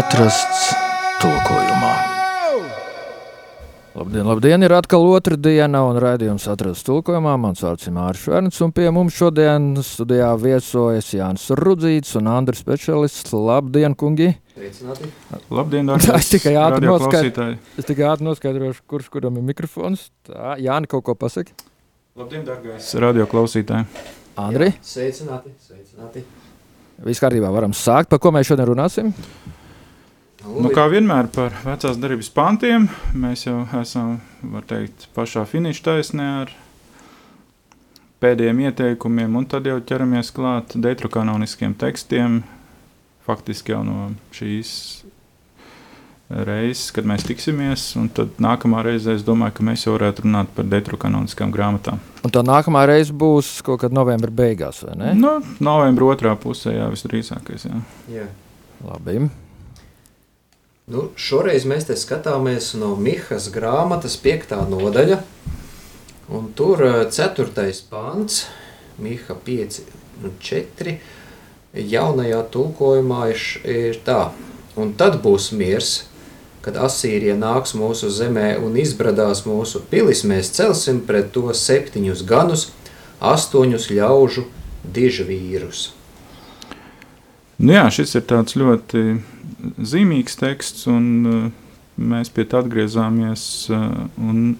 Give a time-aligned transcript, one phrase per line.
[0.00, 0.70] Atrasts
[1.20, 1.90] tulkojumā.
[4.00, 4.64] Labdien, labdien!
[4.64, 7.34] Ir atkal otra diena, un raidījums atrasts tulkojumā.
[7.42, 12.64] Mans vārds ir Mārcis Šverns, un pie mums šodien studijā viesojas Jānis Rudzīts un Andris
[12.64, 13.18] Pečelis.
[13.36, 14.30] Labdien, kungi!
[14.54, 15.10] Sveicināti.
[15.52, 16.14] Labdien, dārgie!
[16.22, 16.88] Es tikai ātri
[18.14, 20.08] ātri noskaidrošu, kurš kuram ir mikrofons.
[20.24, 21.52] Tā, Jāni, kaut ko pasaki.
[22.16, 22.88] Labdien, dārgais!
[23.04, 23.84] Radio klausītāji.
[24.38, 25.50] Andri, Jā, Sveicināti.
[25.66, 26.22] Sveicināti.
[27.04, 28.10] viss kārtībā, varam sākt.
[28.12, 29.10] Par ko mēs šodien runāsim?
[30.40, 34.20] Nu, kā vienmēr par vecās darbības pantiem, mēs jau esam,
[34.54, 36.54] var teikt, pašā finiša taisnē ar
[38.24, 42.40] pēdējiem ieteikumiem, un tad jau ķeramies klāt detrokanoniskiem tekstiem,
[43.26, 44.72] faktiski jau no šīs
[46.30, 50.52] reizes, kad mēs tiksimies, un tad nākamā reize es domāju, ka mēs jau varētu runāt
[50.54, 51.98] par detrokanoniskām grāmatām.
[52.24, 55.12] Un tā nākamā reize būs kaut kad novembra beigās, vai ne?
[55.18, 57.82] Nu, novembra otrā pusē, jā, visdrīzākais, jā.
[58.14, 58.26] Jā.
[58.86, 59.26] Labi.
[60.90, 64.56] Nu, šoreiz mēs te skatāmies no Mihas grāmatas 5.
[64.70, 65.20] nodaļa.
[66.30, 67.50] Un tur 4.
[67.90, 68.44] pāns,
[69.02, 69.80] Miha 5,
[70.22, 70.94] nu 4.
[71.90, 74.20] Jaunajā tulkojumā ir, ir tā,
[74.78, 75.92] un tad būs miers,
[76.64, 82.68] kad Asīrija nāks mūsu zemē un izbradās mūsu pilis, mēs celsim pret to septiņus ganus,
[83.20, 84.46] astoņus ļaužu
[84.84, 85.90] dižvīrus.
[87.60, 89.20] Nu jā, šis ir tāds ļoti
[89.84, 91.40] zīmīgs teksts, un uh,
[92.00, 93.42] mēs pie tā atgriezāmies.
[93.68, 94.54] Uh,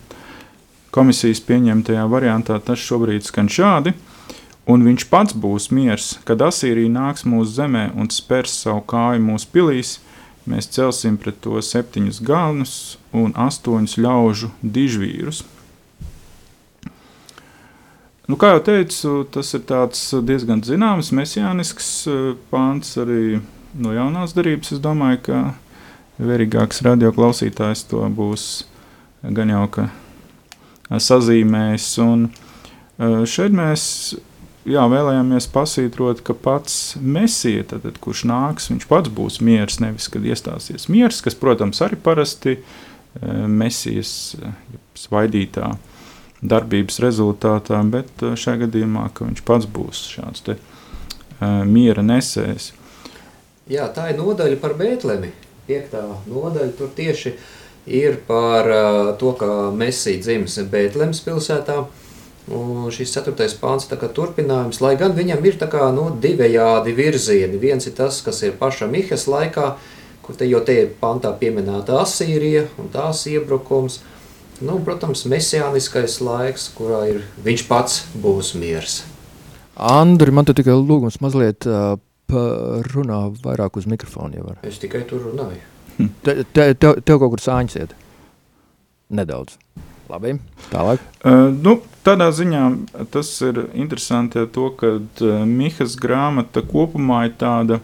[0.92, 3.94] komisijas pieņemtajā variantā tas šobrīd skan šādi.
[4.70, 9.48] Un viņš pats būs miers, kad Asīrija nāks mūsu zemē un spērs savu kāju mūsu
[9.54, 9.96] pilīs.
[10.50, 12.74] Mēs celsim pret to septiņus galvenus
[13.14, 15.44] un astoņus ļaužu dižvīrus.
[18.30, 19.62] Nu, kā jau teicu, tas ir
[20.22, 22.18] diezgan zināms, mesijānisks eh,
[22.50, 23.40] pāns arī
[23.74, 24.76] no jaunās darbības.
[24.76, 25.40] Es domāju, ka
[26.22, 28.44] vērīgāks radioklausītājs to būs
[29.22, 29.88] gan jau ka
[30.94, 31.88] sazīmējis.
[32.06, 33.84] Un eh, šeit mēs
[34.68, 40.24] jā, vēlējāmies pasītrot, ka pats mesija, tad, kurš nāks, viņš pats būs miers, nevis kad
[40.26, 42.64] iestāsies miers, kas, protams, arī parasti eh,
[43.46, 44.58] mesijas eh,
[44.98, 45.72] svaidītā
[46.40, 52.72] darbības rezultātā, bet eh, šajā gadījumā ka viņš pats būs šāds te, uh, miera nesējs.
[53.70, 55.30] Jā, tā ir nodaļa par Bēntlemi.
[55.68, 57.34] Piektā nodaļa tur tieši
[57.86, 61.84] ir par uh, to, ka Mēsija dzimis Bēntlemes pilsētā.
[62.50, 67.60] Un šis ceturtais pāns ir turpinājums, lai gan viņam ir kā, nu, divējādi virzieni.
[67.62, 69.76] Viens ir tas, kas ir paša Mihas laikā,
[70.24, 74.00] kur te, jo te ir pantā pieminēta Asīrija un tās iebrukums.
[74.60, 79.00] Nu, protams, mesijāniskais laiks, kurā ir viņš pats būs miers.
[79.80, 81.94] Andri, man te tikai lūgums mazliet uh,
[82.90, 84.36] runā vairāk uz mikrofonu.
[84.36, 84.58] Ja var.
[84.66, 85.62] Es tikai tur runāju.
[86.24, 87.94] te, te, tev, tev kaut kur sāņas iet?
[89.10, 89.56] Nedaudz.
[90.10, 90.34] Labi,
[90.72, 91.02] tālāk.
[91.22, 91.76] Uh, nu,
[92.06, 92.64] tādā ziņā
[93.14, 97.78] tas ir interesanti to, ka uh, Mihas grāmata kopumā ir tāda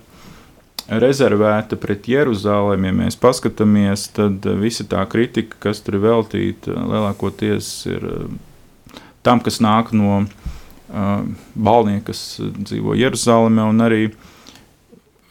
[0.86, 2.90] rezervēta pret Jeruzalemi.
[2.90, 9.42] Ja mēs paskatāmies, tad visa tā kritika, kas tur ir veltīta, lielākoties ir uh, tam,
[9.44, 11.22] kas nāk no uh,
[11.54, 14.02] balnieku, kas dzīvo Jeruzalemē, un arī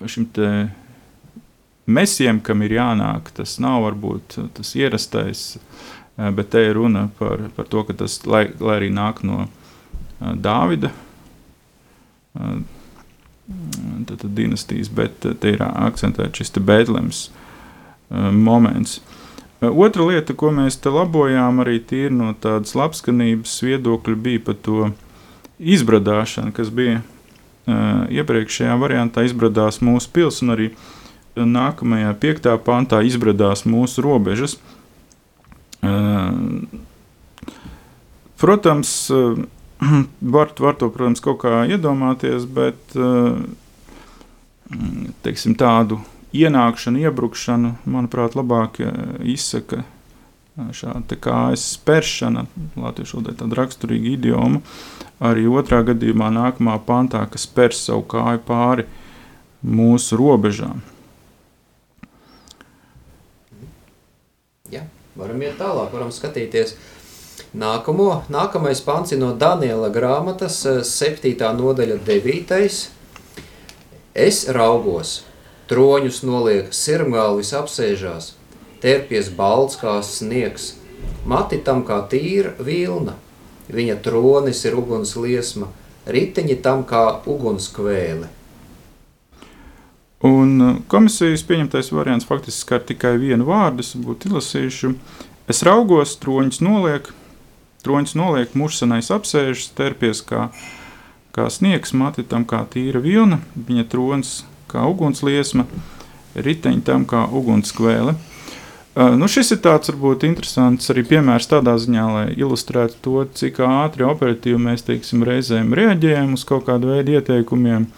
[0.05, 0.49] šim te
[1.85, 5.45] mesijam, kam ir jānāk, tas nav varbūt tas ierastais.
[6.17, 9.45] Uh, Bet te ir runa par, par to, ka tas, lai, lai arī nāk no
[9.45, 9.49] uh,
[10.39, 10.91] Dāvida
[12.39, 12.61] uh,
[14.07, 17.25] tad, tad dinastijas, bet te ir akcentēts šis Bēdelēms
[18.31, 18.99] moments.
[19.61, 24.89] Otra lieta, ko mēs te labojām, arī tīri no tādas labskanības viedokļa, bija par to
[25.59, 27.01] izbradāšanu, kas bija
[28.13, 30.69] iepriekšējā variantā izbradās mūsu pils, un arī
[31.35, 34.57] nākamajā piektā pantā izbradās mūsu robežas.
[34.57, 34.84] Uh,
[38.41, 39.37] Protams, uh,
[40.35, 43.39] var, var to, protams, kaut kā iedomāties, bet uh,
[45.25, 46.01] teiksim, tādu
[46.35, 48.91] ienākšanu, iebrukšanu, manuprāt, labāk uh,
[49.23, 52.45] izsaka uh, šāda kājas spēršana,
[52.79, 54.61] latviešu valodā tāda raksturīga idioma.
[55.23, 58.83] Arī otrā gadījumā, nākamā pantā, kas spērs savu kāju pāri
[59.63, 60.81] mūsu robežām.
[64.73, 64.83] Ja,
[65.15, 66.75] varam iet tālāk, varam skatīties.
[67.55, 70.57] Nākamo, nākamais pants ir no Daniela grāmatas,
[70.89, 71.31] 7.
[71.55, 72.57] nodaļa, 9.
[74.11, 75.13] Es raugos,
[75.71, 78.33] troņus noliek, sirmgalvis apsēžās,
[78.83, 80.73] terpies balts kā sniegs,
[81.23, 83.15] mati tam kā tīra vilna.
[83.71, 85.71] Viņa tronis ir uguns liesma,
[86.11, 88.33] riteņi tam kā ugunskvēle.
[90.27, 94.97] Un uh, komisijas pieņemtais variants faktiski skar tikai vienu vārdu, es būtu izlasījuši.
[95.47, 97.15] Es raugos, troņus noliek,
[97.85, 100.49] troņus noliek, mušsanais apsēžas, terpies kā,
[101.35, 104.37] kā sniegs, mati tam kā tīra vilna, viņa trons
[104.71, 105.67] kā ugunsliesma,
[106.35, 108.15] riteņi tam kā ugunskvēle.
[108.95, 113.59] Uh, nu šis ir tāds varbūt interesants arī piemērs tādā ziņā, lai ilustrētu to, cik
[113.67, 117.89] ātri operatīvi mēs teiksim, reizēm reaģējam uz kaut kādu veidu ieteikumiem.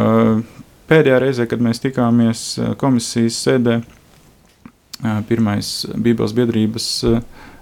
[0.00, 0.40] Uh,
[0.88, 3.80] pēdējā reizē, kad mēs tikāmies uh, komisijas sēdē,
[5.28, 6.86] pirmais Bībeles biedrības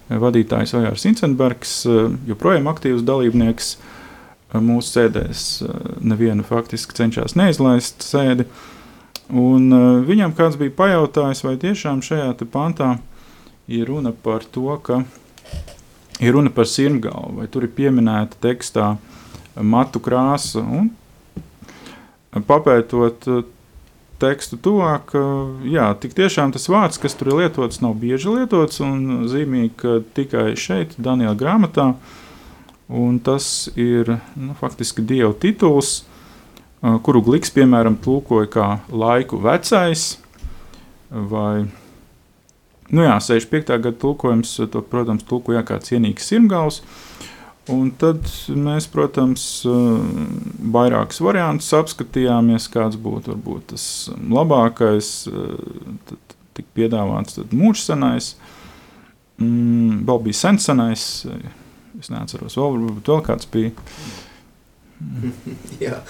[0.08, 1.74] vadītājs Ojārs Incenbergs,
[2.28, 3.76] joprojām aktīvs dalībnieks
[4.64, 5.44] mūsu sēdēs,
[6.00, 8.48] nevienu faktiski cenšas neizlaist sēdi.
[9.28, 9.68] Un
[10.08, 12.94] viņam kāds bija pajautājis, vai tiešām šajā pantā
[13.68, 15.02] ir runa par to, ka
[16.20, 18.94] ir runa par sirmgalvu, vai tur ir pieminēta tekstā
[19.60, 20.64] matu krāsa.
[20.64, 20.88] Un
[22.48, 23.28] papētot
[24.22, 28.82] tekstu tuvāk, uh, jā, tik tiešām tas vārds, kas tur ir lietots, nav bieži lietots
[28.84, 31.92] un zīmīgi, ka tikai šeit, Daniela grāmatā,
[32.88, 36.02] un tas ir nu, faktiski Dieva tituls,
[36.80, 40.12] kuru Gliks, piemēram, tulkoja kā laiku vecais,
[41.10, 41.66] vai,
[42.90, 43.74] nu jā, 65.
[43.74, 46.82] gada tulkojums, to, protams, tulkoja kā cienīgs sirmgals,
[47.72, 49.44] un tad mēs, protams,
[50.76, 53.86] vairākus variantus apskatījāmies, kāds būtu varbūt tas
[54.18, 55.12] labākais,
[56.08, 58.32] tad tika piedāvāts mūžsanais,
[59.40, 61.04] mm, vēl bija sensanais,
[61.98, 63.74] es neatceros, vēl, varbūt vēl kāds bija,
[65.84, 66.00] Jā,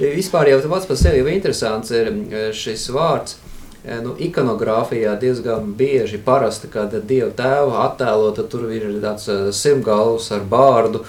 [0.00, 3.38] vispār jau pats par sevi interesants ir eh, šis vārds.
[3.84, 10.32] Eh, nu, ikonogrāfijā diezgan bieži parasti, kad Dieva tēva attēlota, tur ir tāds eh, simtgalvs
[10.34, 11.04] ar bārdu,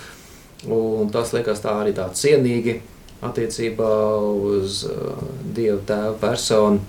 [0.70, 2.80] un tas liekas tā arī tā cienīgi
[3.26, 3.92] attiecībā
[4.54, 4.84] uz
[5.56, 6.84] Dieva tēva personu.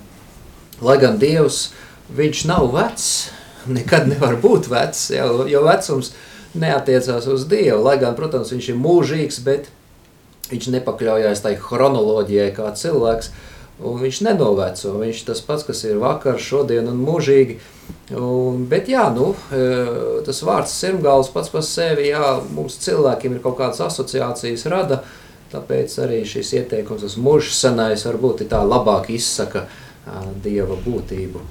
[0.81, 1.71] Lai gan Dievs,
[2.13, 3.09] viņš nav vecs,
[3.77, 6.13] nekad nevar būt vecs, jo, jo vecums
[6.53, 9.71] neatiecās uz Dievu, lai gan, protams, viņš ir mūžīgs, bet
[10.51, 13.31] Viņš nepakļaujās tai chronoloģijai kā cilvēks,
[13.83, 14.95] un viņš nenoveco.
[15.01, 17.57] Viņš tas pats, kas ir vakar, šodien un mūžīgi.
[18.15, 19.61] Un, bet jā, nu, e,
[20.25, 25.01] tas vārds sirmgals pats par sevi, jā, mums cilvēkiem ir kaut kādas asociācijas rada,
[25.51, 29.67] tāpēc arī šis ieteikums, tas mūžs senais, varbūt tā labāk izsaka
[30.41, 31.43] Dieva būtību.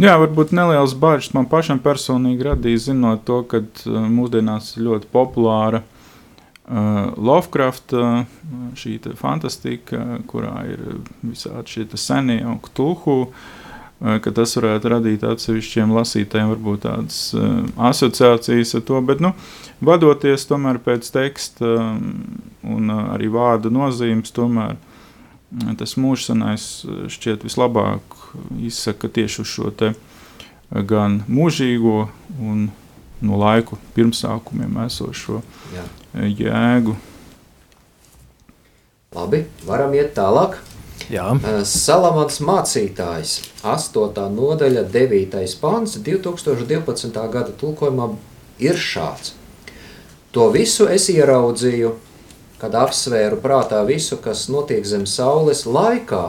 [0.00, 5.84] Jā, varbūt neliels bažas man pašam personīgi radīja, zinot to, ka mūsdienās ir ļoti populāra
[5.84, 5.93] Uh,
[6.68, 8.22] Lovecraft, uh,
[8.78, 10.80] šī fantastika, kurā ir
[11.20, 17.18] visādi šie senie un tulhu, uh, ka tas varētu radīt atsevišķiem lasītājiem varbūt tādas
[17.90, 19.34] asociācijas ar to, bet, nu,
[19.84, 21.70] vadoties tomēr pēc teksta
[22.64, 24.76] un arī vārda nozīmes, tomēr
[25.78, 26.66] tas mūžsanais
[27.14, 28.16] šķiet vislabāk
[28.64, 29.92] izsaka tieši uz šo te
[30.70, 32.08] gan mūžīgo
[32.42, 32.70] un
[33.24, 35.40] no laiku pirmsākumiem esošo
[35.74, 35.84] Jā.
[36.14, 36.94] Jēgu.
[39.14, 40.58] Labi, varam iet tālāk.
[41.12, 41.26] Jā.
[41.68, 44.24] Salamans mācītājs, 8.
[44.32, 45.42] nodaļa, 9.
[45.60, 47.12] pāns, 2012.
[47.34, 48.08] gada tulkojumā
[48.62, 49.34] ir šāds.
[50.34, 51.92] To visu es ieraudzīju,
[52.58, 56.24] kad apsvēru prātā visu, kas notiek zem saules laikā,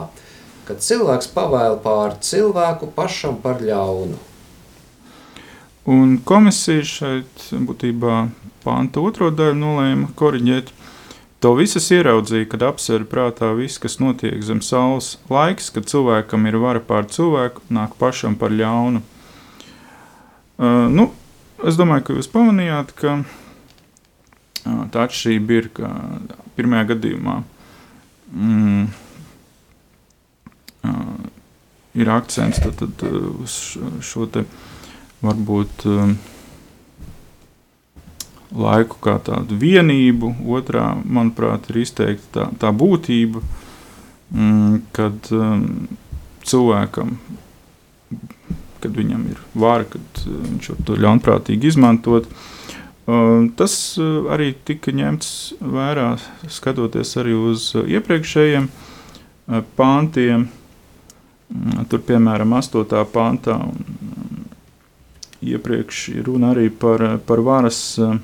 [0.68, 4.18] kad cilvēks pavēl pār cilvēku pašam par ļaunu.
[5.86, 8.24] Un komisija šeit būtībā
[8.64, 10.72] pānta otro daļu nolēma koriģēt.
[11.44, 15.12] To visas ieraudzīja, kad apsver prātā viss, kas notiek zem saules.
[15.30, 19.04] Laiks, kad cilvēkam ir vara pār cilvēku, nāk pašam par ļaunu.
[20.56, 21.10] Uh, nu,
[21.62, 25.92] es domāju, ka jūs pamanījāt, ka uh, tā atšķirība ir, ka
[26.58, 27.36] pirmajā gadījumā
[28.32, 28.86] mm,
[30.88, 31.18] uh,
[32.00, 33.04] ir akcents tad, tad,
[33.44, 33.76] uz
[34.08, 34.64] šo te uh,
[35.26, 36.16] varbūt um,
[38.56, 43.42] laiku kā tādu vienību, otrā, manuprāt, ir izteikti tā, tā būtība,
[44.32, 45.64] mm, kad um,
[46.46, 47.16] cilvēkam,
[48.82, 52.28] kad viņam ir vara, kad uh, viņš var to ļaunprātīgi izmantot.
[53.06, 56.12] Uh, tas uh, arī tika ņemts vērā,
[56.50, 58.70] skatoties arī uz uh, iepriekšējiem
[59.78, 60.48] pāntiem.
[61.46, 63.04] Mm, tur, piemēram, 8.
[63.12, 63.95] pāntā un
[65.54, 68.18] iepriekš runa arī par, par varas eh,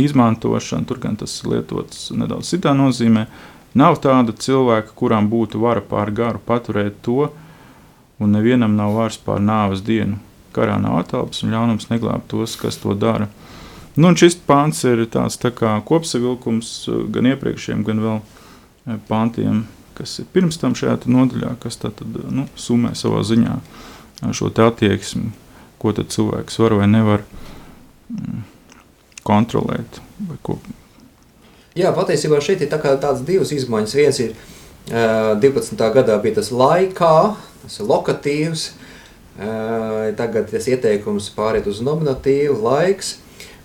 [0.00, 3.26] izmantošanu, tur gan tas lietots nedaudz citā nozīmē.
[3.78, 7.28] Nav tāda cilvēka, kuram būtu vara pār garu paturēt to,
[8.18, 10.18] un nevienam nav vairs pār nāves dienu.
[10.50, 13.28] Karā nav atelpas un ļaunums neglāb tos, kas to dara.
[13.94, 16.72] Nu, šis pāns ir tāds tā kā kopsavilkums
[17.14, 19.64] gan iepriekšējiem, gan vēl pāntiem,
[19.98, 22.02] kas ir pirms tam šajā nodaļā, kas tad,
[22.32, 23.58] nu, summē savā ziņā
[24.36, 25.30] šo attieksmi,
[25.80, 27.24] ko cilvēks var vai nevar
[28.12, 28.42] mm,
[29.24, 30.00] kontrolēt.
[31.78, 33.96] Jā, patiesībā šeit ir tā tādas divas izmaiņas.
[33.96, 35.80] Viens ir uh, 12.
[35.94, 37.14] gadā bija tas laikā,
[37.62, 38.66] tas ir lokatīvs,
[39.38, 43.16] uh, tagad tas ieteikums pāriet uz nominatīvu laiks.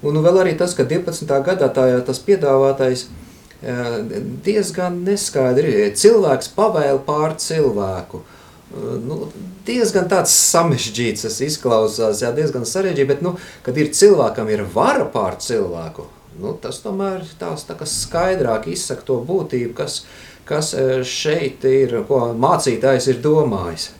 [0.05, 1.27] Un vēl arī tas, ka 12.
[1.50, 4.00] gadā tā, tas piedāvātais uh,
[4.45, 5.89] diezgan neskaidri.
[5.98, 8.22] Cilvēks pavēl pār cilvēku.
[8.22, 8.35] Uh,
[8.74, 9.19] nu,
[9.67, 15.05] diezgan tāds sarežģīts, tas izklausās, jā, diezgan sarežģīts, bet, nu, kad ir cilvēkam ir vara
[15.12, 16.07] pār cilvēku,
[16.41, 20.01] nu, tas tomēr tās tā kā skaidrāk izsaka to būtību, kas,
[20.50, 23.91] kas e, šeit ir, ko mācītājs ir domājis.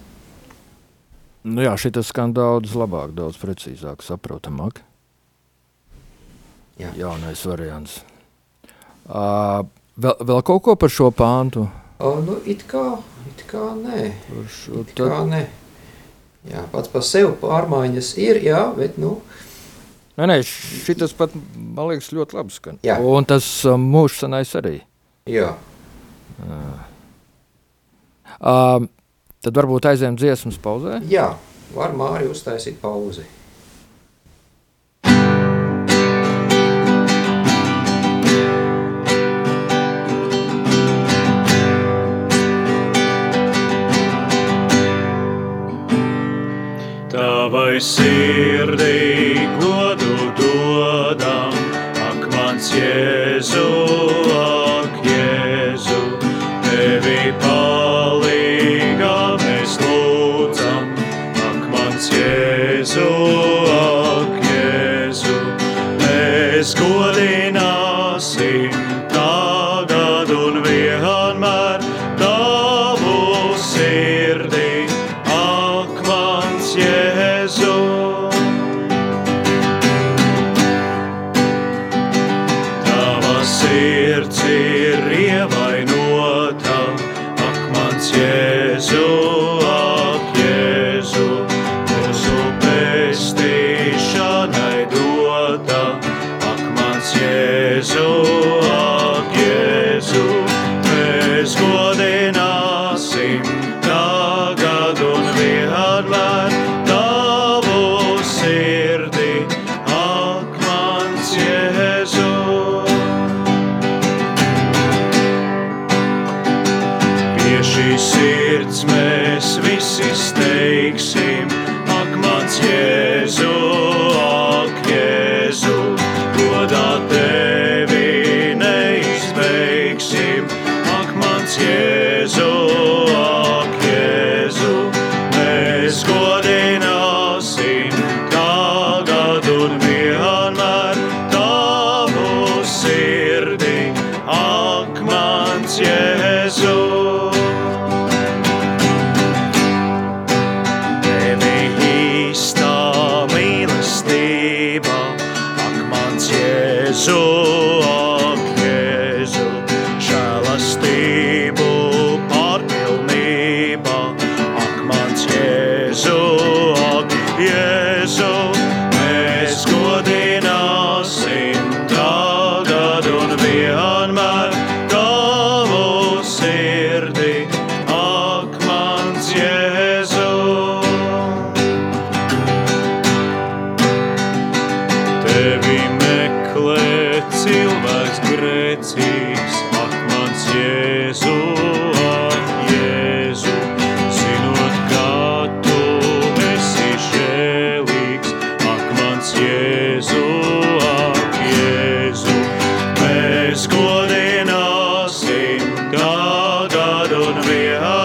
[1.46, 4.82] Nu jā, šitas skan daudz labāk, daudz precīzāk, saprotamāk.
[6.82, 6.90] Jā.
[6.98, 8.02] Jaunais variants.
[9.06, 9.62] Uh,
[10.02, 11.68] vēl, vēl kaut ko par šo pāntu?
[12.00, 12.98] O, nu, it kā,
[13.32, 14.10] it kā nē.
[14.12, 15.30] It kā tad...
[15.32, 15.46] nē.
[16.46, 19.18] Jā, pats par sevi pārmaiņas ir, jā, bet, nu,
[20.16, 22.78] Nē, nē, šis pat man liekas ļoti labi skan.
[22.88, 22.96] Jā.
[23.04, 24.78] Un tas um, mūžsanais arī.
[25.28, 25.50] Jā.
[26.40, 26.78] Uh.
[28.40, 28.86] Uh,
[29.44, 31.02] tad varbūt aizējām dziesmas pauzē?
[31.12, 31.34] Jā,
[31.76, 33.26] var Māri uztaisīt pauzi.
[47.86, 48.25] see.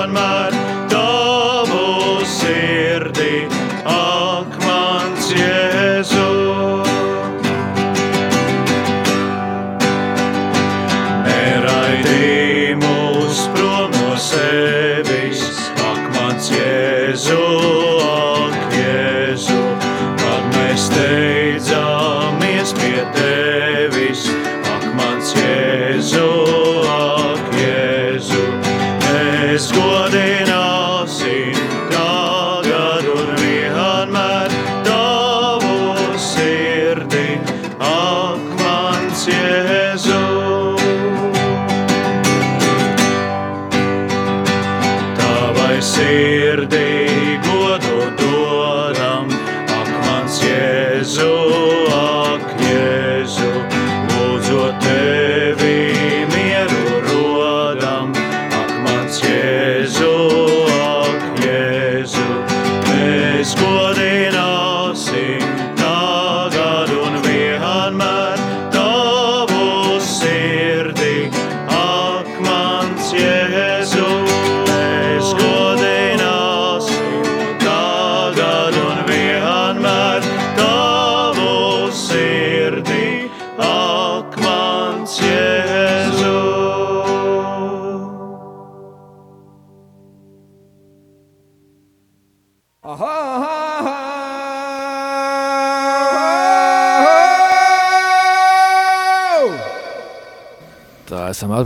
[0.00, 0.59] on mud.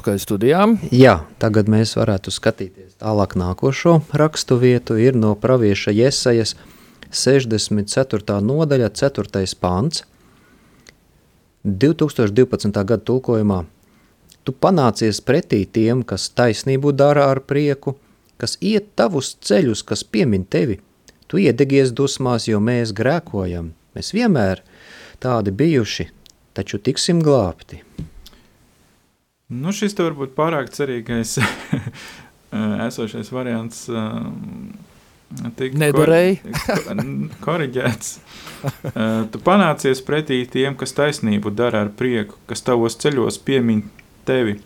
[0.05, 0.75] Atpakaļ studijām.
[0.93, 4.99] Jā, tagad mēs varētu skatīties tālāk nākošo rakstu vietu.
[5.01, 6.57] Ir no pravieša Jesajas
[7.09, 8.37] 64.
[8.45, 9.57] nodaļa, 4.
[9.57, 10.05] pāns.
[11.65, 12.85] 2012.
[12.85, 13.65] gada tulkojumā
[14.45, 17.97] Tu panācies pretī tiem, kas taisnību dara ar prieku,
[18.37, 20.83] kas iet tavus ceļus, kas piemin tevi.
[21.29, 23.73] Tu iedegies dusmās, jo mēs grēkojam.
[23.97, 24.61] Mēs vienmēr
[25.25, 26.11] tādi bijuši,
[26.53, 27.81] taču tiksim glābti.
[29.53, 31.37] Nu, šis te varbūt pārāk cerīgais
[32.89, 33.87] esošais variants.
[35.59, 36.39] Tik Nedarēji.
[37.47, 38.13] Koriģēts.
[39.35, 43.83] Tu panācies pretī tiem, kas taisnību dara ar prieku, kas tavos ceļos piemin
[44.25, 44.57] tevi,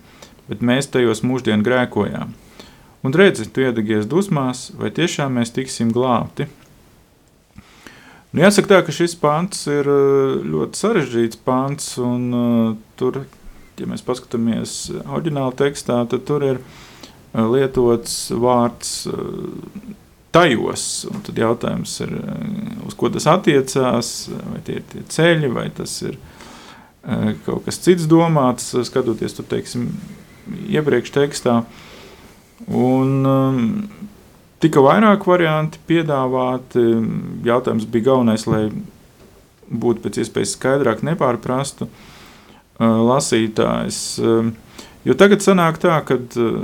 [0.47, 2.37] bet mēs tajos mūždien grēkojām.
[3.02, 6.47] Un redzi, tu iedegies dusmās, vai tiešām mēs tiksim glābti?
[8.28, 13.23] Nu, jāsaka tā, ka šis pants ir ļoti sarežģīts pants, un uh, tur,
[13.82, 19.92] ja mēs paskatāmies oriģināla tekstā, tad tur ir uh, lietots vārds uh,
[20.35, 20.87] tajos,
[21.26, 24.12] tad jautājums ir, uh, uz ko tas attiecās,
[24.50, 26.18] vai tie ir tie ceļi, vai tas ir
[27.46, 29.87] kaut kas cits domāts, skatoties tur, teiksim,
[30.68, 31.55] iepriekš tekstā.
[32.68, 33.62] Un um,
[34.61, 36.83] tika vairāk varianti piedāvāti.
[37.46, 38.66] Jautājums bija galvenais, lai
[39.70, 42.05] būtu pēc iespējas skaidrāk, nepārprastu uh,
[42.79, 44.01] lasītājs.
[45.07, 46.19] Jo tagad sanāk tā, ka,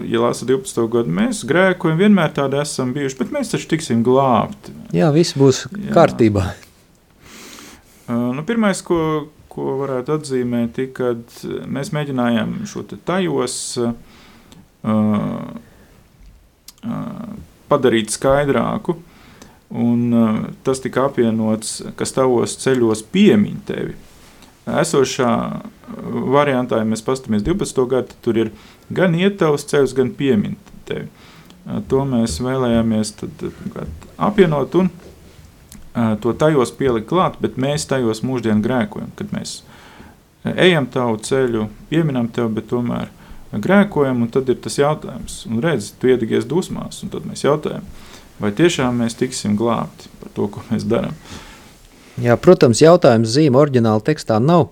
[0.05, 0.83] ja lasa 12.
[0.93, 4.75] gadu, mēs grēkojam, vienmēr tādi esam bijuši, bet mēs taču tiksim glābti.
[4.95, 5.93] Jā, viss būs Jā.
[5.95, 6.49] kārtībā.
[8.11, 11.39] Nu, pirmais, ko, ko varētu atzīmēt, ir, kad
[11.71, 13.95] mēs mēģinājām šo tajos uh,
[14.85, 15.49] uh,
[17.71, 18.99] padarīt skaidrāku,
[19.73, 23.97] un uh, tas tika apvienots, kas tavos ceļos piemin tevi.
[24.65, 25.31] Esošā
[26.33, 27.85] variantā, ja mēs paskatāmies 12.
[27.91, 28.53] gadu, tur ir
[28.95, 30.57] gan iet tavs ceļus, gan piemin
[30.89, 31.05] tevi.
[31.05, 33.45] Uh, To mēs vēlējāmies tad,
[34.21, 39.63] apvienot un uh, to tajos pielikt klāt, bet mēs tajos mūždien grēkojam, kad mēs
[40.45, 43.09] ejam tavu ceļu, pieminam tevi, bet tomēr
[43.55, 45.39] grēkojam, un tad ir tas jautājums.
[45.49, 47.87] Un redz, tu iedegies dusmās, un tad mēs jautājam,
[48.43, 51.17] vai tiešām mēs tiksim glābti par to, ko mēs darām.
[52.23, 54.69] Jā, protams, jautājums zīme oriģināla tekstā nav.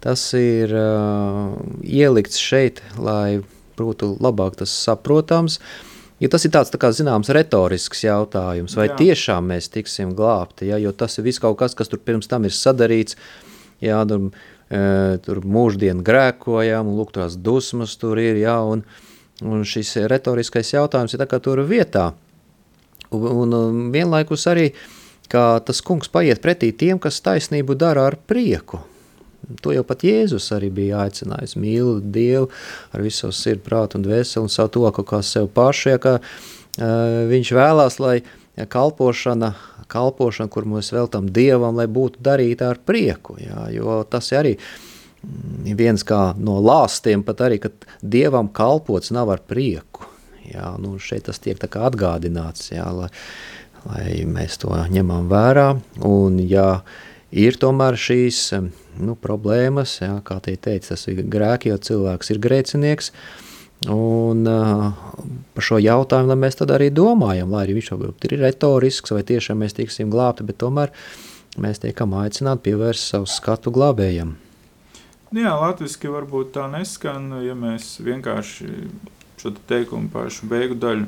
[0.00, 1.52] Tas ir uh,
[1.84, 3.42] ielikts šeit, lai
[3.76, 5.58] būtu labāk tas saprotams.
[6.20, 8.96] Jo tas ir tāds, tā kā zināms, retorisks jautājums, vai Jā.
[8.98, 10.76] tiešām mēs tiksim glābti, ja?
[10.80, 13.16] jo tas ir viss kaut kas, kas tur pirms tam ir sadarīts,
[13.80, 14.26] jā, tur,
[14.68, 14.82] e,
[15.24, 18.84] tur mūždien grēkojam, un lūk, tās dusmas tur ir, jā, un,
[19.40, 22.10] un šis retoriskais jautājums ir tā kā tur vietā.
[23.16, 24.68] Un, un vienlaikus arī,
[25.30, 28.82] kā tas kungs paiet pretī tiem, kas taisnību dara ar prieku.
[29.64, 31.56] To jau pat Jēzus arī bija aicinājis.
[31.58, 32.50] Mīlu Dievu
[32.94, 35.94] ar visu savu sirdi, prātu un dvēseli un savu to, kā sev pašu.
[35.94, 38.20] Ja, ka, uh, viņš vēlās, lai
[38.70, 39.54] kalpošana,
[39.90, 43.38] kalpošana, kur mēs veltam Dievam, lai būtu darīta ar prieku.
[43.42, 49.32] Ja, jo tas arī mm, viens kā no lāstiem, pat arī, kad Dievam kalpots nav
[49.34, 50.06] ar prieku.
[50.50, 53.10] Jā, nu šeit tas tiek tā kā atgādināts, jā, lai,
[53.88, 55.68] lai mēs to ņemam vērā.
[56.06, 56.82] Un, ja
[57.30, 58.42] ir tomēr šīs
[59.00, 63.12] nu, problēmas, jā, kā tie teica, tas ir grēki, jo cilvēks ir grēcinieks.
[63.90, 64.90] Un uh,
[65.56, 69.62] par šo jautājumu mēs tad arī domājam, lai arī viņš varbūt ir retorisks, vai tiešām
[69.64, 70.92] mēs tiksim glābti, bet tomēr
[71.60, 74.34] mēs tiekam aicināti pievērst savu skatu glābējam.
[75.30, 78.68] Jā, latviešu varbūt tā neskan, ja mēs vienkārši
[79.40, 81.06] šo te teikumu pašu beigu daļu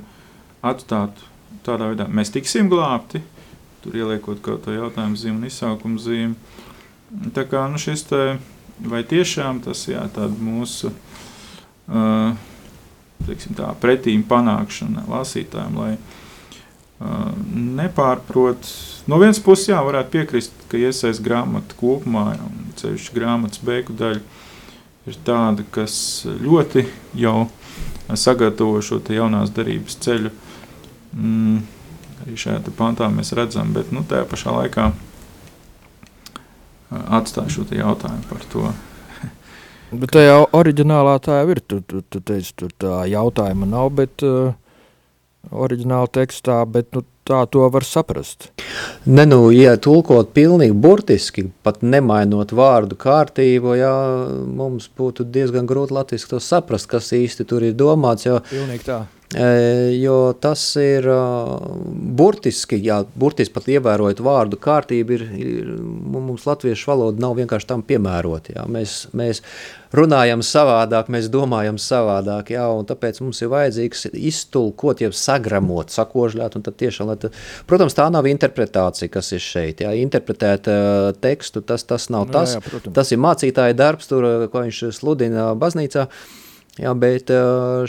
[0.64, 1.31] atstātu
[1.66, 2.08] tādā veidā.
[2.08, 3.22] Mēs tiksim glābti,
[3.84, 6.34] tur ieliekot kaut to jautājumu zīmi un izsaukumu zīmi.
[7.36, 8.22] Tā kā nu šis te,
[8.88, 10.06] vai tiešām tas jā,
[10.40, 12.32] mūsu uh,
[13.26, 15.94] teiksim tā, pretīm panākšana lasītājiem, lai
[17.82, 18.68] nepārprot.
[19.10, 24.20] No vienas puses, jā, varētu piekrist, ka iesaist grāmatu kopumā, un ceļš grāmatas beigu daļa
[25.10, 26.86] ir tāda, kas ļoti
[27.18, 27.48] jau
[28.14, 30.30] sagatavo šo jaunās darības ceļu.
[31.12, 31.62] Mm,
[32.24, 34.90] arī šajā pantā mēs redzam, bet nu, tajā pašā laikā
[36.92, 38.72] atstāju šo jautājumu par to.
[40.00, 41.62] bet tajā oriģinālā tā jau ir.
[41.64, 44.52] Tu, tu, tu teici, tur tā jautājuma nav, bet uh,
[45.50, 48.50] oriģināla tekstā, bet nu, tā to var saprast.
[49.06, 53.94] Ne, nu, ja tulkot pilnīgi burtiski, pat nemainot vārdu kārtību, jā,
[54.46, 59.02] mums būtu diezgan grūti latviski to saprast, kas īsti tur ir domāts, jo, Pilnīgi tā.
[59.32, 61.06] Jo tas ir
[62.18, 65.70] burtiski, jā, burtiski pat ievērojot vārdu kārtību, ir, ir,
[66.12, 68.56] mums latviešu valoda nav vienkārši tam piemērota.
[68.56, 68.66] Jā.
[68.68, 69.40] Mēs, mēs
[69.96, 76.58] runājam savādāk, mēs domājam savādāk, jā, un tāpēc mums ir vajadzīgs iztulkot, jau sagramot, sakožļāt,
[76.58, 77.32] un tad tiešām, tā,
[77.68, 82.36] protams, tā nav interpretācija, kas ir šeit, jā, interpretēt uh, tekstu, tas, tas nav Nu,
[82.36, 82.94] tas, jā, jā, protams.
[82.96, 86.06] tas ir mācītāja darbs, tur, ko viņš sludina baznīcā,
[86.80, 87.28] Jā, bet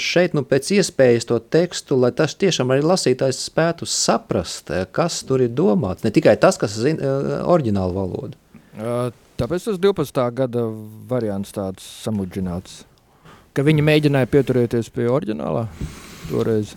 [0.04, 5.46] šeit nu, pēc iespējas to tekstu, lai tas tiešām arī lasītājs spētu saprast, kas tur
[5.46, 6.04] ir domāts.
[6.04, 7.14] Ne tikai tas, kas zina
[7.48, 8.40] oriģinālu valodu.
[8.74, 10.24] Uh, Tāpēc tas 12.
[10.38, 10.64] gada
[11.10, 12.84] variants tāds samudžināts,
[13.58, 15.66] ka viņi mēģināja pieturēties pie oriģinālā
[16.30, 16.76] toreiz.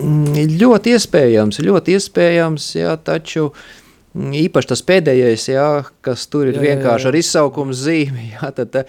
[0.00, 3.85] Mm, Ļoti iespējams, ļoti iespējams, jā, taču mm,
[4.16, 5.66] īpaši tas pēdējais, jā,
[6.04, 7.12] kas tur ir Jā, jā, jā, vienkārši jā.
[7.12, 8.86] ar izsaukums zīmi, jā, tad e,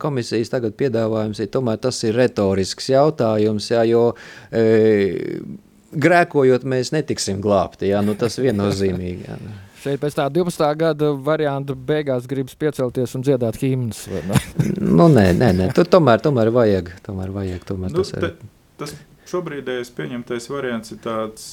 [0.00, 4.06] komisijas tagad piedāvājums ir, tomēr tas ir retorisks jautājums, jā, jo
[4.54, 4.64] e,
[5.94, 9.38] grēkojot mēs netiksim glābti, jā, nu tas viennozīmīgi, jā.
[9.84, 10.68] Šeit pēc tā 12.
[10.80, 14.06] gada varianta beigās gribas piecelties un dziedāt himnas.
[14.08, 14.38] vai ne?
[14.80, 18.24] Nu, nē, nē, nē, tu tomēr, tomēr vajag, tomēr vajag, tomēr Nu, tas ir.
[18.24, 18.48] te,
[18.80, 18.94] tas
[19.30, 21.44] šobrīdējais pieņemtais variants ir tāds,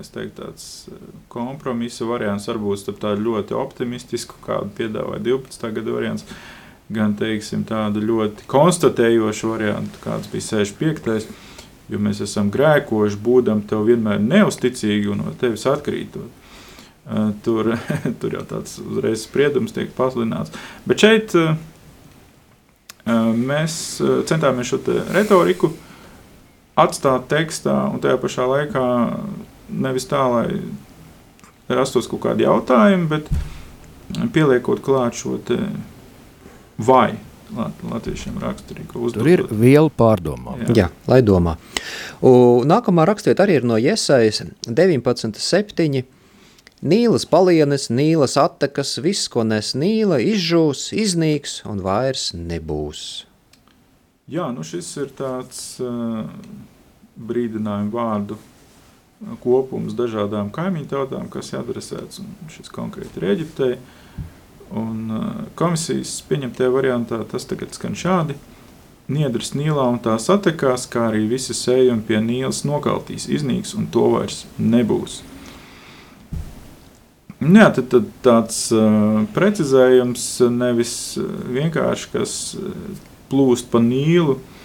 [0.00, 5.70] es teiktu, tāds eh, kompromisa variants, varbūt tādu ļoti optimistisku, kādu piedāvāja 12.
[5.78, 6.26] gada variants,
[6.92, 11.30] gan, teiksim, tādu ļoti konstatējošu variantu, kāds bija 65.
[11.90, 16.28] Jo mēs esam grēkoši, būdam tev vienmēr neusticīgi un no tevis atkrītot.
[17.10, 17.74] Eh, Tur,
[18.22, 20.52] tur jau tāds uzreiz spriedums tiek pasludināts.
[20.86, 21.34] Bet šeit
[23.10, 23.74] mēs
[24.28, 24.78] centāmies šo
[25.10, 25.72] retoriku
[26.80, 28.84] atstāt tekstā, un tajā pašā laikā
[29.70, 30.60] nevis tā, lai
[31.70, 33.30] rastos kaut kādi jautājumi, bet
[34.34, 35.58] pieliekot klāt šo te
[36.80, 37.14] vai
[37.56, 40.64] lat- latviešiem raksturīgo Tur ir viela pārdomām.
[40.68, 40.74] Jā.
[40.84, 41.56] Jā, lai domā.
[42.22, 46.04] Un nākamā rakstvieta arī ir no Iesaijas 19.7.
[46.80, 53.26] Nīlas palienes, nīlas attekas, viss, ko nes nīla, izžūs, iznīks un vairs nebūs.
[54.30, 56.20] Jā, nu šis ir tāds uh,
[57.18, 62.20] brīdinājumu vārdu uh, kopums dažādām kaimiņu tautām, kas ir adresēts,
[62.54, 63.72] šis konkrēti ir Eģiptei.
[64.70, 65.24] Un uh,
[65.58, 68.38] komisijas pieņemtajā variantā tas tagad skan šādi.
[69.10, 74.06] Niedras Nīlā un tā satekās, kā arī visi sējumi pie Nīlas nokaltīs, iznīks un to
[74.14, 75.24] vairs nebūs.
[77.40, 84.60] Jā, tad, tad tāds uh, precizējums nevis vienkārši, kas uh, plūst pa nīlu, uh,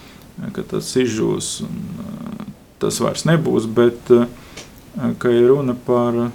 [0.56, 2.48] ka tas izžūs un uh,
[2.82, 4.28] tas vairs nebūs, bet uh,
[5.20, 6.30] ka ir runa par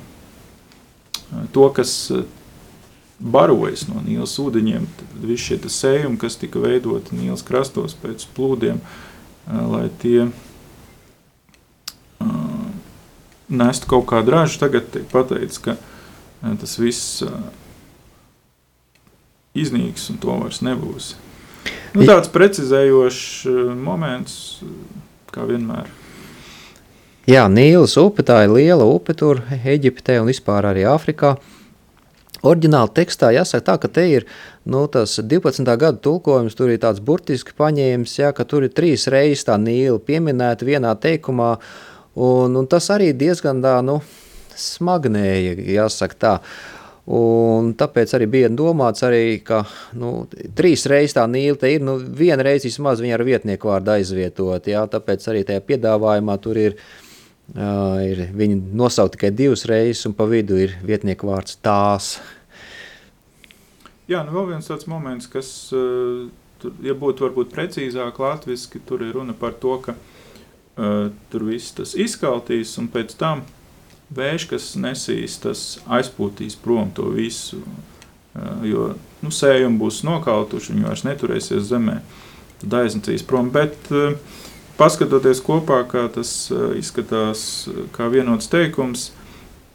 [1.54, 1.92] to, kas
[3.20, 4.86] barojas no Nīlas ūdeņiem,
[5.22, 8.80] visi šie sējumi, kas tika veidoti Nīlas krastos pēc plūdiem,
[9.46, 10.26] lai tie
[13.48, 14.58] nestu kaut kādu ražu.
[14.62, 15.76] Tagad tiek pateikts, ka
[16.40, 17.22] tas viss
[19.56, 21.14] iznīks un to vairs nebūs.
[21.94, 24.74] Nu, tāds precizējošs uh, moments, uh,
[25.34, 25.88] kā vienmēr.
[27.30, 31.34] Jā, Nīlas upe, tā ir liela upe tur Eģiptē un vispār arī Āfrikā.
[32.40, 34.24] Oriģināli tekstā jāsaka tā, ka te ir
[34.64, 35.66] nu, tas 12.
[35.76, 40.00] gada tulkojums, tur ir tāds burtiski paņēmis, jā, ka tur ir trīs reizes tā Nīla
[40.00, 41.52] pieminēta vienā teikumā,
[42.16, 43.98] un, un tas arī diezgan tā, nu,
[44.56, 46.34] smagnēja, jāsaka tā.
[47.10, 49.64] Un tāpēc arī bija domāts, arī, ka
[49.98, 51.82] nu, trīs reizes tā nīla te ir.
[51.82, 54.68] Nu, viena reize vismaz viņa ar vietnieku vārdu aizvietot.
[54.70, 56.76] Jā, tāpēc arī tajā piedāvājumā tur ir,
[57.56, 62.12] uh, ir viņi nosaukt tikai divas reizes, un pa vidu ir vietnieku vārds tās.
[64.10, 66.28] Jā, nu vēl viens tāds moments, kas, uh,
[66.86, 71.98] ja būtu varbūt precīzāk latviski, tur ir runa par to, ka uh, tur viss tas
[71.98, 73.42] izkaltīs, un pēc tam
[74.16, 77.60] vējš, kas nesīs, tas aizpūtīs prom to visu,
[78.66, 78.92] jo
[79.22, 82.00] nu, sējumi būs nokautuši, viņi vairs neturēsies zemē,
[82.62, 83.90] tad aiznesīs prom, bet
[84.80, 86.32] paskatoties kopā, kā tas
[86.78, 89.10] izskatās kā vienots teikums,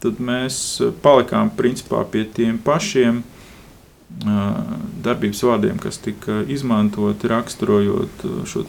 [0.02, 3.22] tad mēs palikām principā pie tiem pašiem
[5.02, 8.62] darbības vārdiem, kas tika izmantoti raksturojot šo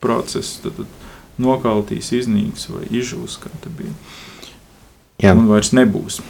[0.00, 0.62] procesu.
[0.64, 3.92] Tad, tad nokaltīs, iznīks vai izžūs, kā tas bija.
[5.22, 5.32] Jā.
[5.32, 6.20] Un vairs nebūs.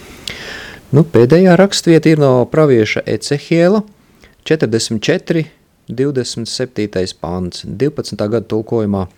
[0.95, 3.83] Nu, pēdējā rakstvieta ir no pravieša Ecehiela
[4.47, 5.47] 44,
[5.89, 7.15] 27.
[7.21, 8.15] pants, 12.
[8.31, 9.09] gada tulkojumā.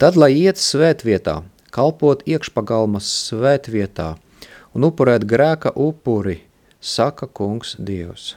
[0.00, 1.42] Tad, lai iet svētvietā,
[1.74, 4.14] kalpot iekšpagalmas svētvietā
[4.72, 6.40] un upurēt grēka upuri,
[6.80, 8.36] saka kungs Dievs.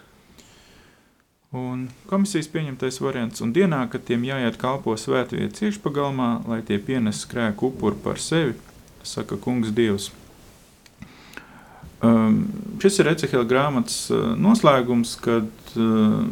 [1.51, 7.25] Un komisijas pieņemtais variants, un dienā, kad tiem jāiet kalpo svētvietas iekšpagalmā, lai tie pienes
[7.27, 8.55] krēku upuru par sevi,
[9.03, 10.11] saka kungs Dievs.
[12.01, 12.47] Um,
[12.81, 16.23] šis ir Ecehela grāmatas uh, noslēgums, kad uh,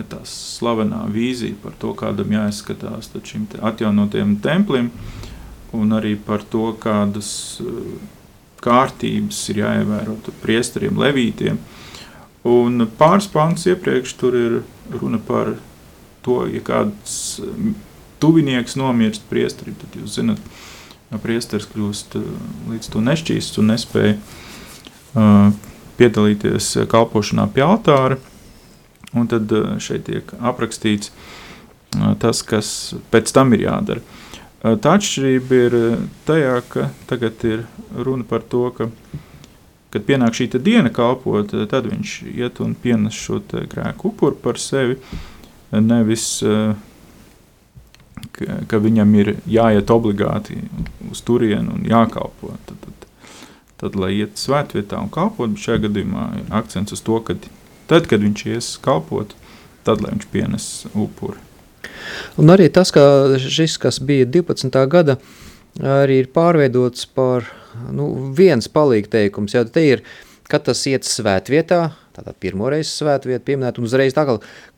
[0.00, 4.88] ir tā slavenā vīzija par to, kādam jāizskatās šim te atjaunotajam templim,
[5.76, 7.84] un arī par to, kādas uh,
[8.64, 11.60] kārtības ir jāievēro priesteriem, levītiem.
[12.48, 14.60] Un pāris pāns iepriekš tur ir
[15.02, 15.54] runa par
[16.24, 17.40] to, ja kāds
[18.20, 20.40] tuvinieks nomirst priesteri, tad jūs zinat,
[21.24, 22.28] priesteris kļūst eh,
[22.70, 24.16] līdz to nešķīsts un nespēja
[26.00, 28.18] piedalīties kalpošanā pie altāra.
[29.10, 29.50] Un tad
[29.82, 31.10] šeit tiek aprakstīts
[32.22, 32.68] tas, kas
[33.10, 34.04] pēc tam ir jādara.
[34.60, 35.76] Tā atšķirība ir
[36.28, 37.64] tajā, ka tagad ir
[37.96, 38.90] runa par to, ka
[39.90, 44.98] kad pienāk šī diena kalpot, tad viņš iet un pienes šo grēku upuru par sevi.
[45.70, 46.42] Nevis,
[48.34, 50.58] ka, ka viņam ir jāiet obligāti
[51.10, 52.54] uz turieni un jākalpo.
[52.66, 52.99] Tad, tad,
[53.80, 57.36] tad lai iet svētvietā un kalpot, bet šajā gadījumā ir akcents uz to, ka
[57.90, 59.32] tad, kad viņš ies kalpot,
[59.86, 61.40] tad lai viņš pienes upuri.
[62.40, 63.02] Un arī tas, ka
[63.40, 64.76] šis, kas bija 12.
[64.90, 65.16] gada,
[65.80, 67.48] arī ir pārveidots par
[67.94, 70.04] nu, viens palīgteikums, jau te ir,
[70.50, 71.80] kad tas iet svētvietā,
[72.16, 74.24] tātad pirmoreiz svētvieta pieminēt, un uzreiz tā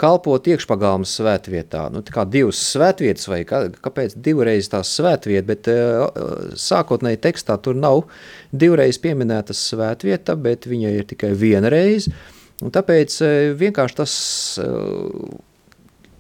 [0.01, 5.71] kalpot iekšpagalmas svētvietā, nu, tā kā divas svētvietas, vai kā, kāpēc divreiz tās svētvieta, bet
[5.73, 8.05] uh, sākotnēji tekstā tur nav
[8.53, 12.13] divreiz pieminētas svētvieta, bet viņa ir tikai viena reize,
[12.63, 14.19] un tāpēc uh, vienkārši tas,
[14.63, 15.33] uh,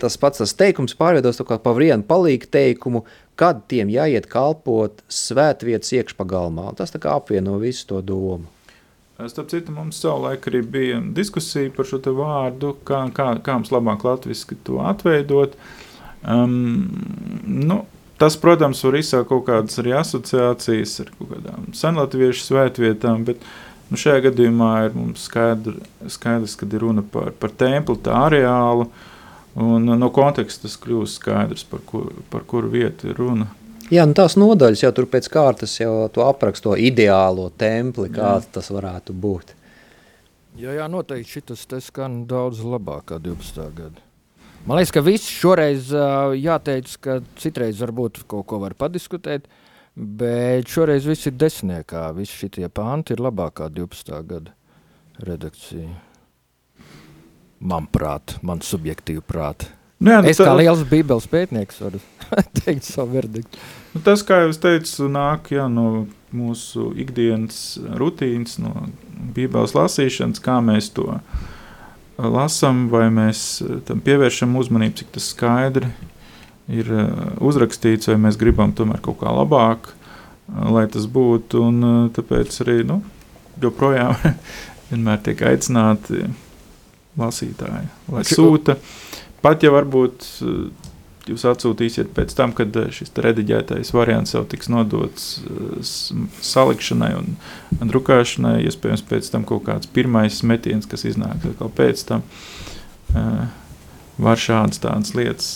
[0.02, 3.04] tas pats tas teikums pārveidos tā kā pa vienu palīgu teikumu,
[3.38, 6.72] kad tiem jāiet kalpot svētvietas iekšpagalmā.
[6.78, 8.50] Tas tā kā apvieno visu to domu.
[9.28, 14.04] Starp citu, mums savulaik arī bija diskusija par šo vārdu, kā, kā, kā mums labāk
[14.06, 15.54] latviski to atveidot.
[16.22, 16.88] Um,
[17.44, 17.82] nu,
[18.18, 23.42] tas, protams, var izsākt kaut kādas arī asociācijas ar kaut kādām senlatviešu svētvietām, bet
[23.90, 25.78] nu, šajā gadījumā ir mums skaidr,
[26.10, 28.90] skaidrs, kad ir runa par, par templi, tā areālu,
[29.54, 33.50] Un no konteksta tas kļūst skaidrs, par, kur, par kuru vietu ir runa.
[33.92, 38.70] Jā, nu tās nodaļas jau tur pēc kārtas jau to apraksto ideālo templi, kāds tas
[38.72, 39.52] varētu būt.
[40.56, 43.66] Jā, jā, noteikti šis te skan daudz labāk kā 12.
[43.76, 44.06] gada.
[44.64, 45.90] Man liekas, ka viss šoreiz
[46.38, 49.48] jāteic, ka citreiz varbūt kaut ko var padiskutēt,
[49.96, 52.06] bet šoreiz viss ir desmitniekā.
[52.16, 54.16] Visi šie panti ir labāk kā 12.
[54.28, 54.56] gada
[55.20, 55.90] redakcija
[57.62, 59.68] man prāt, man subjektīvi prāt.
[60.02, 60.48] Nu jā, nu es tā...
[60.48, 62.00] kā liels bībeles pētnieks varu
[62.58, 63.60] teikt savu verdiktu.
[63.92, 68.88] Nu, tas, kā jau teicu, nāk jā, no mūsu ikdienas rutīnas, no
[69.36, 71.12] bībeles lasīšanas, kā mēs to
[72.18, 75.92] lasām, vai mēs tam pievēršam uzmanību, cik tas skaidri
[76.72, 76.88] ir
[77.42, 79.92] uzrakstīts, vai mēs gribam tomēr kaut kā labāk,
[80.48, 81.62] lai tas būtu.
[81.68, 83.02] Un, tāpēc arī nu,
[83.62, 84.16] joprojām
[84.90, 86.26] vienmēr tiek aicināti
[87.20, 88.78] lasītāji, lai sūta.
[89.42, 90.90] Pat ja varbūt eh,
[91.30, 95.94] jūs atsūtīsiet pēc tam, kad eh, šis rediģētais variants jau tiks nodots eh,
[96.46, 97.34] salikšanai un
[97.82, 101.42] drukāšanai, iespējams, pēc tam kaut kāds pirmais metiens, kas iznāk
[101.76, 102.22] pēc tam,
[104.22, 105.48] var šādas tādas lietas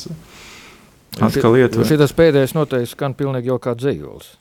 [1.22, 1.88] atkal ietvert.
[1.88, 4.34] Šis pēdējais noteikti skan pilnīgi jau kā dzējols.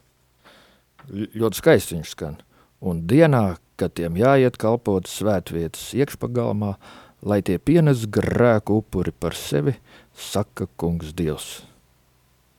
[1.37, 2.35] Ļoti skaisti viņš skan.
[2.83, 9.35] Un dienā, kad tiem jāiet kalpot svētvietas iekšpagalmā, uh, lai tie pienes grēku upuri par
[9.37, 9.75] sevi,
[10.13, 11.63] saka kungs Dievs.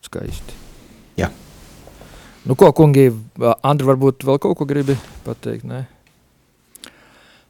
[0.04, 0.58] Skaisti.
[1.18, 1.30] Jā.
[2.46, 3.08] Nu ko, kungi,
[3.66, 4.94] Andri, varbūt vēl kaut ko gribi
[5.26, 5.86] pateikt, ne?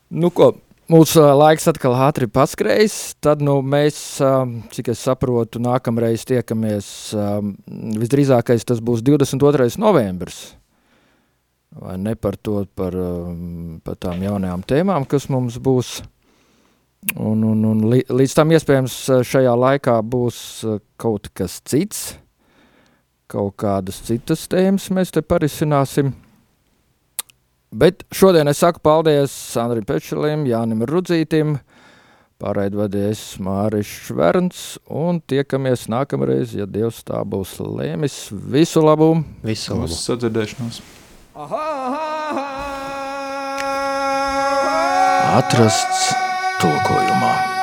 [0.08, 0.54] Nu ko,
[0.92, 3.98] mūsu laiks atkal ātri paskrējis, tad nu mēs,
[4.72, 6.88] cik es saprotu, nākamreiz tiekamies,
[8.00, 9.68] visdrīzākais tas būs 22.
[9.82, 10.40] novembris,
[11.76, 12.96] vai ne par to, par,
[13.84, 15.98] par tām jaunajām tēmām, kas mums būs,
[17.14, 18.94] Un, un, un līdz tam iespējams
[19.28, 20.38] šajā laikā būs
[20.98, 22.16] kaut kas cits,
[23.30, 26.10] kaut kādas citas tēmas mēs te parisināsim.
[27.76, 31.56] Bet šodien es saku paldies Sandrim Pečelim, Jānim Rudzītim,
[32.42, 38.18] pārraidvadies Māris Šverns un tiekamies nākamreiz, ja Dievs tā būs lēmis.
[38.32, 39.12] Visu labu!
[39.46, 39.90] Visu labu!
[39.90, 40.82] Uz sadzirdēšanos!
[45.36, 46.25] Atrasts
[46.60, 47.55] 投稿よまん